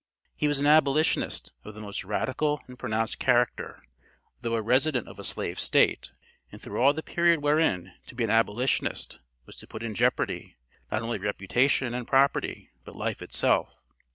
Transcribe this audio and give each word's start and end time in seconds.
He 0.35 0.47
was 0.47 0.57
an 0.59 0.65
abolitionist 0.65 1.53
of 1.63 1.75
the 1.75 1.79
most 1.79 2.03
radical 2.03 2.59
and 2.67 2.79
pronounced 2.79 3.19
character, 3.19 3.83
though 4.41 4.55
a 4.55 4.61
resident 4.63 5.07
of 5.07 5.19
a 5.19 5.23
slave 5.23 5.59
State, 5.59 6.11
and 6.51 6.59
through 6.59 6.81
all 6.81 6.91
the 6.91 7.03
period 7.03 7.43
wherein 7.43 7.93
to 8.07 8.15
be 8.15 8.23
an 8.23 8.31
abolitionist 8.31 9.19
was 9.45 9.57
to 9.57 9.67
put 9.67 9.83
in 9.83 9.93
jeopardy, 9.93 10.57
not 10.91 11.03
only 11.03 11.19
reputation 11.19 11.93
and 11.93 12.07
property, 12.07 12.71
but 12.83 12.95
life 12.95 13.21
itself. 13.21 13.85